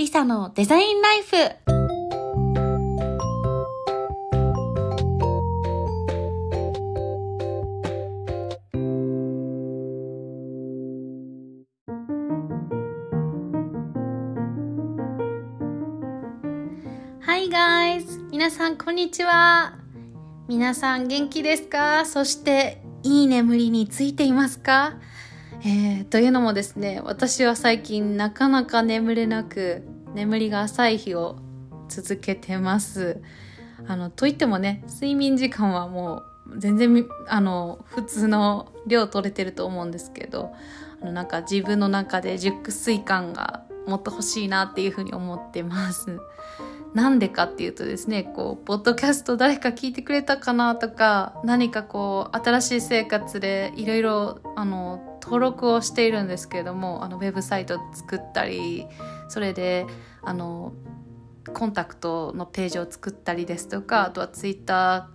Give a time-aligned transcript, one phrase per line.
[0.00, 1.36] リサのデザインライフ。
[17.26, 18.26] Hi guys!
[18.30, 19.74] 皆さんこんにちは。
[20.48, 22.06] 皆さん元気ですか？
[22.06, 24.94] そしていい眠りについていますか？
[25.62, 29.82] えー、というのもですね、私は最近なかなか眠れなく、
[30.14, 31.36] 眠りが浅い日を
[31.88, 33.20] 続けてます。
[33.86, 40.50] あの、といってもね、睡眠時間はもう全然、あの、普通の量取れてると思うんですけど、
[41.02, 46.18] あの、なんか自分の中で熟睡感がもっと欲しいなっていうふうに思ってます。
[46.94, 58.86] なんでかっていうとですね、こう、ポッドキャスト誰か聞いてくれたかなとか、何かこう、新しい生活でいろいろ、あの、登録をしているんですけれどもあのウェブサイト作ったり
[59.28, 59.86] それで
[60.22, 60.72] あの
[61.54, 65.08] コンタクトのページを作ったりですとかあとはツイッタ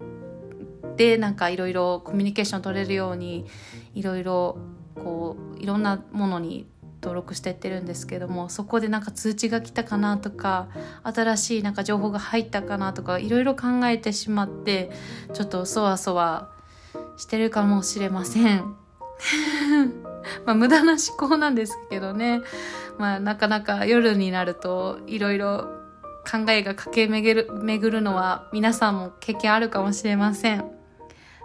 [0.00, 3.46] ーでなんかいろいろコミュニケーション取れるように
[3.94, 4.58] いろいろ
[4.96, 6.66] こういろんなものに
[7.02, 10.68] 登録してってるんですけどもそこでなんか通知が来たかなとか
[11.02, 14.90] 新しいなんか情報が入ったかなとかいろいろ考えてしまって
[15.32, 16.50] ちょっとそわそわ
[17.16, 18.76] してるかもしれません。
[20.44, 22.40] まあ無駄な思考なんですけどね。
[22.98, 25.68] まあなかなか夜になるといろいろ
[26.30, 30.80] 考えが駆け巡る巡るのは皆さんも経験あるかもしれません。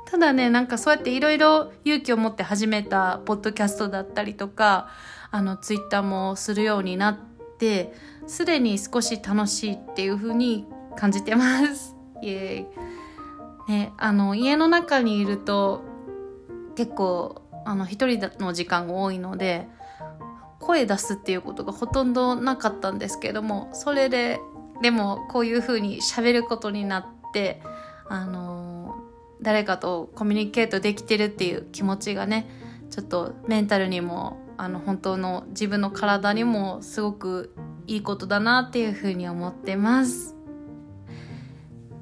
[0.06, 4.90] ただね、なんかそうやっていろいろ勇気を持って始めたポッドキャストだったりとか、
[5.36, 7.18] あのツイッターもするようになっ
[7.60, 7.94] て、
[8.26, 11.94] すでに少し楽しいっていう風に感じてます。
[12.24, 13.72] イエーイ。
[13.72, 15.82] ね、あの家の中にいると
[16.78, 19.68] 結構あの一人の時間が多いので
[20.60, 24.40] 声出すっていうことがほとんどなかったんですけどもそれで
[24.84, 27.62] でもこういうふうに喋ることになって
[28.08, 28.96] あの
[29.42, 32.48] 誰かとコミュニケートできてるっていう気持ちがね
[32.92, 37.56] ちょっとメンタルにもあの本当の自分の体にもすごく
[37.88, 40.36] いいことだなっていうふうに思ってます。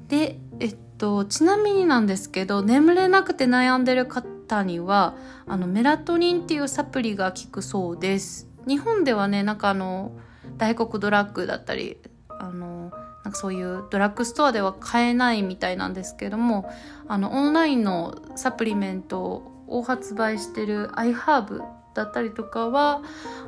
[0.08, 5.16] で、えっと、ちなみになんですけど眠れなくて悩んでる方には
[5.46, 10.12] あのメラトニンっていうサプリが効くそうです日本ではねなんかあの
[10.56, 11.98] 大黒ドラッグだったり
[12.28, 12.92] あの
[13.24, 16.70] なんかそういうドラッグストアでは買えないみたいなんですけども
[17.08, 21.62] あのオンラインのサプリメントを発売してるアイハーブ
[21.94, 23.02] だったりとかは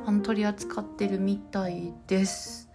[0.05, 2.67] あの取り扱ってるみたいです。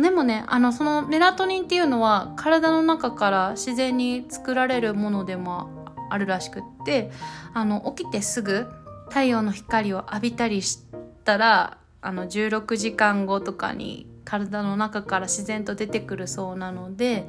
[0.00, 7.10] でもね、あの、そのメラトニンっていうのは体の中から自然に作られるものでもあるらしくって
[7.54, 8.66] あの起きてすぐ
[9.08, 10.80] 太陽の光を浴びたりし
[11.24, 17.28] たらあの16時間後とかに体の中から自然と出てくるそうなので、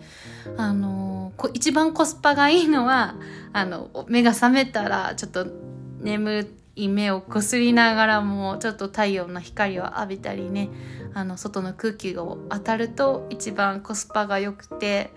[0.58, 3.16] あの一番コスパがいいのは
[3.54, 5.46] あの目が覚めたらちょっと
[6.02, 10.70] 眠ってい目をこすりながらもちょっと太陽の光を浴びたりね
[11.14, 15.12] あの外の空気が当たると一番コスパが良くて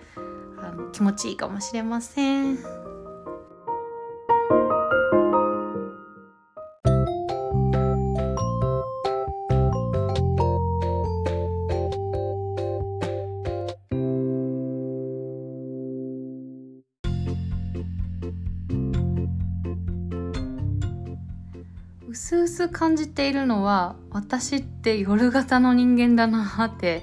[0.62, 2.79] あの気持ちいいかもしれません。
[22.30, 27.02] すうす感じているのは私って夜型の人間だなって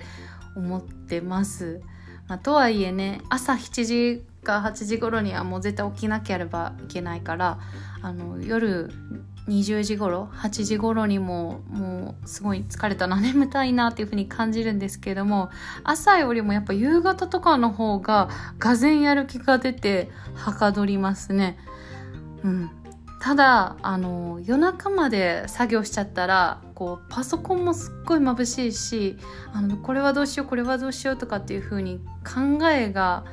[0.56, 1.82] 思ってます。
[2.30, 7.60] まあ、とはいえね朝7時か8時頃にはもう絶対起きなければいけないから
[8.02, 8.90] あの夜
[9.50, 15.50] 20時頃8時頃にももうすごい疲れたな眠たいなっていう風に感じるんですけども
[15.84, 21.58] 朝よりもやっぱ夕方とかの方ががぜんやる気が出てはかどりますね。
[22.46, 22.72] うん、
[23.20, 29.18] ただあの夜中まで作業しちゃったらこうパソコンもすっごい眩しいし
[29.54, 33.26] あのこれはどうしようこれはどうしようとかっていう風に考えが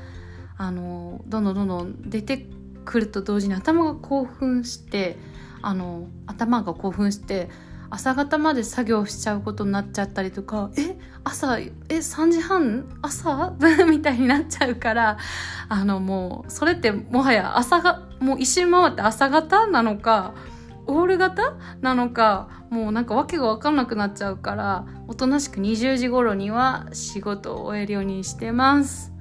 [0.56, 2.46] あのどんどんどんどん出て
[2.84, 5.16] くると同時に頭が興奮して
[5.62, 7.48] あの頭が興奮して
[7.90, 13.54] 朝方まで作業しちゃうことになっちゃったりとかえ朝え3時半朝？
[13.88, 15.18] みたいになっちゃうから
[15.68, 20.34] あのもうそれってもはや朝がもう一周回って朝方なのか
[20.86, 29.12] オール型なのかもうなんか訳が分かんなくなっちゃうからおとなしく20時頃には仕事を終えるようにしてます。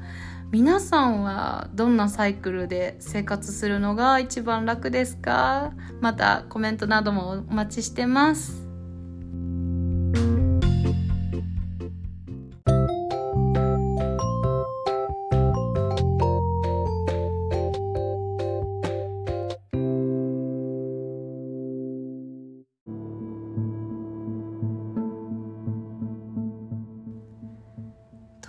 [0.52, 5.74] 皆さんはどんなサイクルで生活するのが一番楽ですか？
[6.00, 8.63] またコメントなどもお待ちしてます。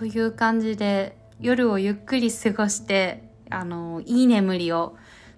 [0.05, 4.95] という感じで夜をゆっくり過ごしてあのいい眠りを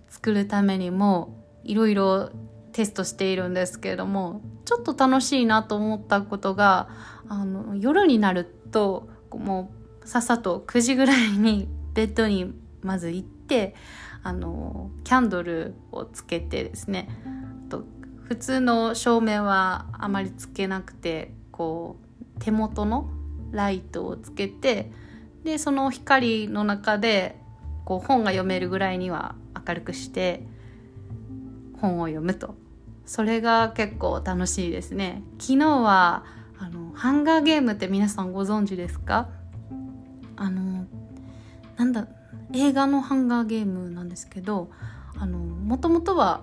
[0.09, 2.31] 作るためにもいろいろ
[2.73, 6.89] テストしているんですけれどもちょっと楽しいなと思ったことが
[7.29, 9.71] あの夜になるとも
[10.03, 13.73] うさっさと9時ぐらいにベッドにまず行って
[14.21, 17.07] あのキャンドルをつけてですね
[17.69, 17.85] と
[18.25, 23.09] 普通の照明はあまりつけなくてこう手元の
[23.51, 24.91] ライトをつけて
[25.43, 27.39] でその光の中で
[27.85, 29.35] こう本が読めるぐらいには
[29.67, 30.45] 明るくして
[31.81, 32.55] 本を読むと。
[33.05, 35.23] それが結構楽しいですね。
[35.39, 36.25] 昨日は
[36.59, 39.29] あのハンガーゲームって皆さんご存知ですか？
[40.35, 40.85] あの
[41.77, 42.07] なんだ
[42.53, 44.69] 映画のハンガーゲームなんですけど
[45.17, 46.41] あのもともとは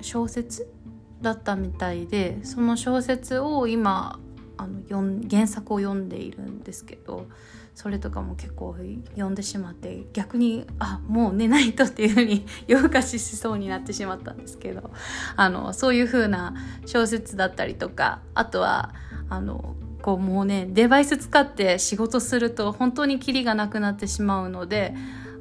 [0.00, 0.72] 小説
[1.20, 4.18] だったみたいでその小説を今
[4.58, 4.82] あの
[5.30, 7.26] 原作を読んでいるんですけど
[7.74, 8.76] それとかも結構
[9.12, 14.90] 読んでしまって逆にあもう寝ないとっていうふうに 夜更かししそうになってしまったんですけど
[15.36, 16.54] あのそういう風な
[16.86, 18.94] 小説だったりとかあとは
[19.30, 24.94] あのこうもうねデバイス使って仕事すると本当にキリがなくなってしまうので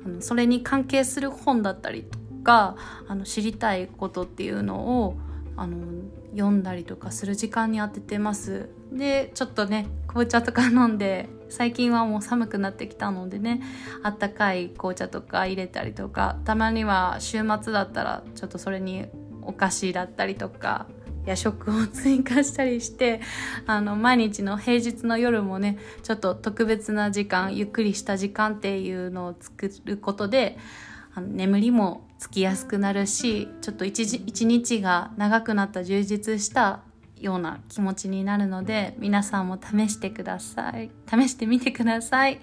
[0.05, 2.75] あのそれに関係する本だったりとか
[3.07, 5.17] あの知りたいことっていうのを
[5.57, 5.77] あの
[6.31, 8.69] 読んだりとかする時間に当ててます。
[8.91, 13.61] でちょっとね紅茶とか飲んで最近はもう寒くなってきたのでね
[14.03, 19.07] あったかい紅茶とか入れたりとかたまには週末だったらちょっとそれに
[19.41, 20.87] お菓子だったりとか
[21.25, 23.21] 夜食を追加したりして
[23.65, 30.57] あの毎日の平日の夜もねちょっと特別な時間ゆっくりした時間っていうのを作ることで
[31.17, 36.81] あの眠りもつきやすくなるしちょっと一一日が長くなった充実した
[37.15, 40.91] ような気持ちになるので皆さんも試してください。
[41.09, 42.39] 試してみてください。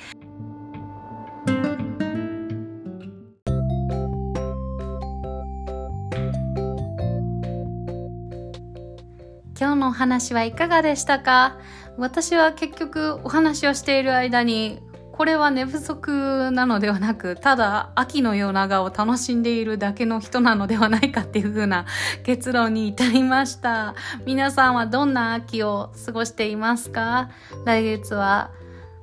[9.57, 11.59] 今日のお話はいかがでしたか？
[11.97, 14.81] 私は結局お話をしている間に
[15.17, 21.87] これは寝不足なのではなく、ただ秋の夜長を楽しんでいるだけの人なのではないかっていう風な
[22.25, 23.95] 結論に至りました。
[24.27, 27.31] 皆さんはどんな秋を過ごしていますか？
[27.65, 28.51] 来月は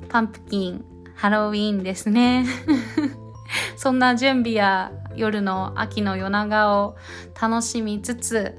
[0.10, 0.84] パンプキン、
[1.16, 2.46] ハロウィーンですね。
[3.78, 6.98] そんな準備や夜の秋の夜長を
[7.42, 8.58] 楽しみつつ、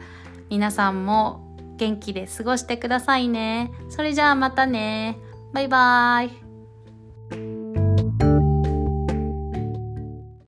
[0.49, 3.73] 皆さんも元気で過ごしてくださいね。
[3.91, 5.19] それじゃあまたね。
[5.53, 6.42] バイバーイ。